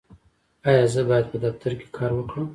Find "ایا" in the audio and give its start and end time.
0.67-0.85